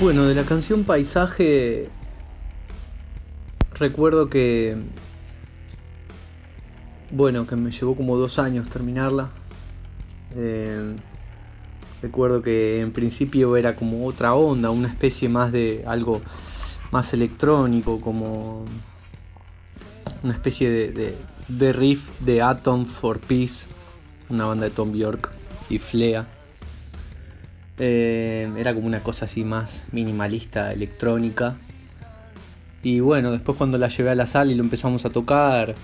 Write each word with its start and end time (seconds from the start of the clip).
Bueno, 0.00 0.26
de 0.26 0.34
la 0.36 0.44
canción 0.44 0.84
Paisaje 0.84 1.88
recuerdo 3.74 4.30
que 4.30 4.76
bueno, 7.10 7.48
que 7.48 7.56
me 7.56 7.72
llevó 7.72 7.96
como 7.96 8.16
dos 8.16 8.38
años 8.38 8.68
terminarla. 8.68 9.30
Eh, 10.36 10.94
recuerdo 12.00 12.42
que 12.42 12.80
en 12.80 12.92
principio 12.92 13.56
era 13.56 13.74
como 13.74 14.06
otra 14.06 14.34
onda, 14.34 14.70
una 14.70 14.86
especie 14.86 15.28
más 15.28 15.50
de 15.50 15.82
algo 15.84 16.22
más 16.92 17.12
electrónico, 17.12 18.00
como 18.00 18.66
una 20.22 20.32
especie 20.32 20.70
de, 20.70 21.16
de, 21.48 21.72
riff 21.72 22.10
de 22.20 22.40
Atom 22.40 22.86
for 22.86 23.18
Peace, 23.18 23.66
una 24.28 24.44
banda 24.44 24.66
de 24.66 24.70
Tom 24.70 24.92
Bjork 24.92 25.28
y 25.68 25.80
Flea. 25.80 26.37
Eh, 27.78 28.52
era 28.56 28.74
como 28.74 28.86
una 28.86 29.00
cosa 29.00 29.26
así 29.26 29.44
más 29.44 29.84
minimalista, 29.92 30.72
electrónica. 30.72 31.56
Y 32.82 33.00
bueno, 33.00 33.32
después 33.32 33.58
cuando 33.58 33.78
la 33.78 33.88
llevé 33.88 34.10
a 34.10 34.14
la 34.14 34.26
sala 34.26 34.52
y 34.52 34.54
lo 34.54 34.62
empezamos 34.62 35.04
a 35.04 35.10
tocar, 35.10 35.74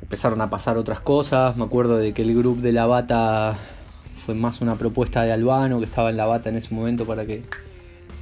empezaron 0.00 0.40
a 0.40 0.50
pasar 0.50 0.76
otras 0.76 1.00
cosas. 1.00 1.56
Me 1.56 1.64
acuerdo 1.64 1.96
de 1.96 2.12
que 2.12 2.22
el 2.22 2.36
grupo 2.36 2.60
de 2.60 2.72
la 2.72 2.86
bata 2.86 3.58
fue 4.14 4.34
más 4.34 4.60
una 4.60 4.76
propuesta 4.76 5.22
de 5.22 5.32
Albano, 5.32 5.78
que 5.78 5.84
estaba 5.86 6.10
en 6.10 6.16
la 6.16 6.26
bata 6.26 6.48
en 6.48 6.56
ese 6.56 6.74
momento 6.74 7.04
para 7.04 7.24
que 7.26 7.42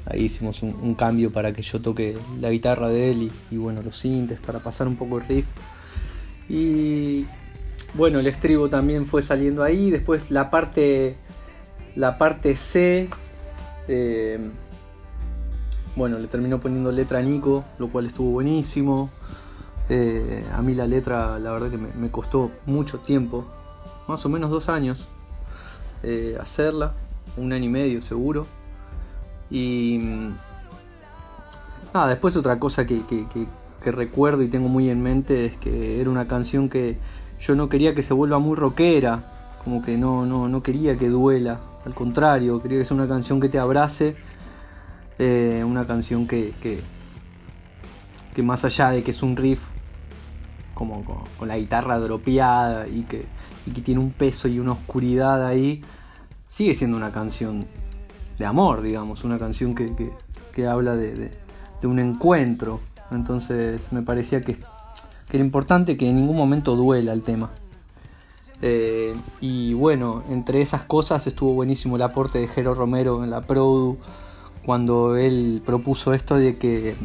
ahí 0.07 0.25
hicimos 0.25 0.63
un, 0.63 0.95
cambio 0.95 1.33
para 1.33 1.53
que 1.53 1.63
yo 1.63 1.81
toque 1.81 2.17
la 2.41 2.51
guitarra 2.51 2.89
de 2.89 3.11
él 3.11 3.33
y, 3.51 3.57
bueno, 3.57 3.83
los 3.83 3.99
sintes 3.99 4.41
para 4.41 4.61
pasar 4.61 4.87
un 4.89 4.97
poco 4.97 5.19
el 5.19 5.27
riff. 5.27 5.47
Y 6.49 7.27
bueno, 7.95 8.21
el 8.21 8.27
estribo 8.27 8.69
también 8.69 9.07
fue 9.07 9.23
saliendo 9.23 9.63
ahí. 9.63 9.91
Después 9.91 10.31
la 10.31 10.51
parte, 10.51 11.17
la 11.97 12.19
parte 12.19 12.55
C, 12.57 13.09
eh, 13.89 14.39
bueno, 15.97 16.19
le 16.19 16.29
terminó 16.29 16.61
poniendo 16.61 16.93
letra 16.93 17.19
a 17.19 17.23
Nico, 17.23 17.65
lo 17.79 17.89
cual 17.89 18.07
estuvo 18.07 18.31
buenísimo. 18.31 19.11
Eh, 19.89 20.45
a 20.53 20.61
mí 20.63 20.75
la 20.75 20.87
letra, 20.87 21.39
la 21.39 21.53
verdad 21.53 21.71
que 21.71 21.79
me, 21.79 22.11
costó 22.11 22.51
mucho 22.67 22.99
tiempo, 22.99 23.47
más 24.07 24.25
o 24.27 24.29
menos 24.29 24.51
dos 24.51 24.69
años, 24.69 25.09
eh, 26.03 26.37
hacerla, 26.41 26.93
un 27.37 27.53
año 27.53 27.65
y 27.65 27.69
medio 27.69 28.03
seguro. 28.03 28.47
Y 29.51 30.01
nada, 31.95 32.09
después 32.09 32.37
otra 32.37 32.59
cosa 32.59 32.87
que, 32.87 33.03
recuerdo 33.85 34.43
y 34.43 34.49
tengo 34.49 34.69
muy 34.69 34.91
en 34.91 35.01
mente 35.01 35.47
es 35.47 35.57
que 35.57 36.01
era 36.01 36.11
una 36.11 36.27
canción 36.27 36.69
que 36.69 36.99
yo 37.39 37.55
no 37.55 37.69
quería 37.69 37.95
que 37.95 38.03
se 38.03 38.13
vuelva 38.13 38.41
muy 38.41 38.57
rockera, 38.57 39.59
como 39.63 39.81
que 39.81 39.97
no, 39.97 40.27
no, 40.27 40.49
no 40.49 40.63
quería 40.63 40.99
que 40.99 41.09
duela, 41.09 41.61
al 41.87 41.95
contrario, 41.95 42.61
quería 42.61 42.79
que 42.79 42.85
sea 42.85 42.97
una 42.97 43.07
canción 43.07 43.41
que 43.41 43.49
te 43.49 43.61
abrace, 43.61 44.17
eh, 45.21 45.65
una 45.65 45.87
canción 45.87 46.27
que, 46.27 46.53
que, 46.61 46.81
que 48.35 48.43
más 48.43 48.65
allá 48.65 48.91
de 48.91 49.05
que 49.05 49.13
es 49.13 49.23
un 49.23 49.37
riff 49.37 49.69
como 50.75 51.03
con, 51.39 51.49
la 51.49 51.57
guitarra 51.57 51.99
dropeada 51.99 52.87
y 52.87 53.03
que, 53.05 53.25
tiene 53.83 54.01
un 54.01 54.11
peso 54.11 54.47
y 54.47 54.61
una 54.61 54.73
oscuridad 54.73 55.45
ahí, 55.45 55.83
sigue 56.49 56.75
siendo 56.75 56.97
una 56.97 57.11
canción 57.11 57.67
de 58.39 58.47
amor, 58.47 58.83
digamos, 58.83 59.25
una 59.25 59.39
canción 59.39 59.75
que, 59.75 60.67
habla 60.67 60.97
de, 60.97 61.31
un 61.83 61.99
encuentro. 61.99 62.81
Entonces 63.11 63.93
me 63.93 64.03
parecía 64.03 64.41
que, 64.41 64.59
era 65.31 65.43
importante 65.43 65.97
que 65.97 66.09
en 66.09 66.17
ningún 66.17 66.37
momento 66.37 66.77
duela 66.77 67.13
el 67.13 67.23
tema. 67.23 67.51
Eh, 68.63 69.15
y 69.41 69.75
bueno, 69.75 70.23
entre 70.31 70.63
esas 70.63 70.83
cosas 70.83 71.27
estuvo 71.27 71.53
buenísimo 71.53 71.97
el 71.97 72.03
aporte 72.03 72.39
de 72.39 72.49
Jero 72.49 72.75
Romero 72.75 73.23
en 73.23 73.31
la 73.31 73.43
Produ 73.43 73.99
cuando 74.65 75.17
él 75.17 75.63
propuso 75.65 76.15
esto 76.15 76.37
de 76.37 76.57
que 76.57 76.97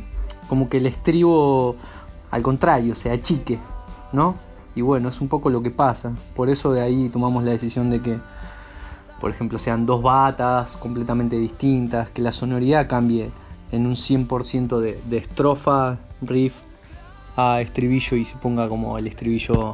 como 0.48 0.70
que 0.70 0.78
el 0.78 0.86
estribo 0.86 1.76
al 2.32 2.42
contrario, 2.42 2.96
se 2.96 3.12
achique, 3.12 3.60
¿no? 4.14 4.36
Y 4.74 4.82
bueno, 4.82 5.10
es 5.10 5.20
un 5.20 5.28
poco 5.28 5.50
lo 5.50 5.62
que 5.62 5.70
pasa. 5.70 6.14
Por 6.34 6.50
eso 6.50 6.72
de 6.72 6.82
ahí 6.82 7.10
tomamos 7.10 7.44
la 7.44 7.52
decisión 7.52 7.90
de 7.90 8.02
que, 8.02 8.18
por 9.20 9.30
ejemplo, 9.30 9.60
sean 9.60 9.86
dos 9.86 10.02
batas 10.02 10.78
completamente 10.78 11.38
distintas, 11.38 12.10
que 12.10 12.22
la 12.22 12.32
sonoridad 12.32 12.88
cambie 12.88 13.32
en 13.72 13.86
un 13.86 13.96
100% 13.96 14.80
de, 14.80 15.02
de 15.06 15.18
estrofa, 15.18 16.00
riff 16.22 16.62
a 17.36 17.60
estribillo 17.62 18.18
y 18.18 18.26
se 18.26 18.36
ponga 18.38 18.70
como 18.70 18.98
el 18.98 19.08
estribillo 19.08 19.74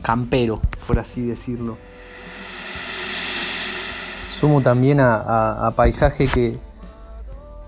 campero, 0.00 0.60
por 0.86 0.98
así 0.98 1.26
decirlo. 1.26 1.76
Sumo 4.28 4.62
también 4.62 5.00
a, 5.00 5.72
paisaje 5.76 6.26
que, 6.26 6.58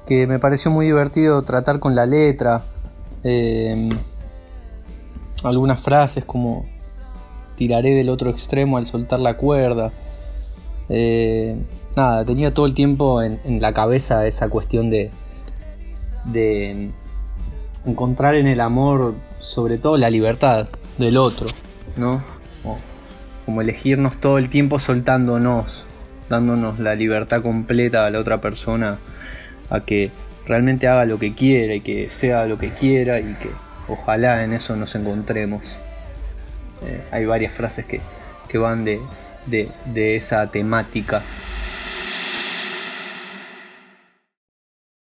que 0.07 0.27
me 0.27 0.39
pareció 0.39 0.71
muy 0.71 0.87
divertido 0.87 1.43
tratar 1.43 1.79
con 1.81 1.95
la 1.95 2.07
letra, 2.07 2.63
eh, 3.25 3.91
algunas 5.45 5.81
frases 5.81 6.25
como 6.25 6.65
tiraré 7.57 7.95
del 7.95 8.09
otro 8.09 8.31
extremo 8.31 8.77
al 8.77 8.87
soltar 8.87 9.21
la 9.21 9.37
cuerda. 9.37 9.93
Eh, 10.89 11.57
nada, 11.97 12.25
tenía 12.25 12.53
todo 12.55 12.67
el 12.67 12.75
tiempo 12.75 13.23
en, 13.23 13.61
la 13.61 13.73
cabeza 13.73 14.27
esa 14.27 14.49
cuestión 14.49 14.91
de, 14.91 15.11
de 16.25 16.91
encontrar 17.87 18.35
en 18.35 18.47
el 18.47 18.61
amor 18.61 19.15
sobre 19.41 19.79
todo 19.79 19.97
la 19.97 20.11
libertad 20.11 20.69
del 20.99 21.17
otro, 21.17 21.47
¿no? 21.97 22.23
como 23.45 23.61
elegirnos 23.61 24.19
todo 24.19 24.39
el 24.39 24.49
tiempo 24.49 24.79
soltándonos, 24.79 25.87
dándonos 26.29 26.79
la 26.79 26.95
libertad 26.95 27.43
completa 27.43 28.07
a 28.07 28.11
la 28.11 28.21
otra 28.21 28.41
persona 28.41 28.99
a 29.69 29.81
que 29.81 30.11
realmente 30.47 30.89
haga 30.89 31.05
lo 31.05 31.19
que 31.19 31.35
quiera 31.35 31.75
y 31.75 31.81
que 31.81 32.11
sea 32.11 32.47
lo 32.47 32.59
que 32.59 32.71
quiera 32.71 33.21
y 33.21 33.35
que 33.35 33.51
ojalá 33.89 34.45
en 34.45 34.53
eso 34.53 34.77
nos 34.77 34.95
encontremos. 34.95 35.79
Eh, 36.83 37.03
hay 37.11 37.25
varias 37.25 37.53
frases 37.53 37.87
que, 37.87 38.01
van 38.59 38.85
de, 38.85 39.01
de, 39.47 40.17
esa 40.17 40.51
temática 40.51 41.23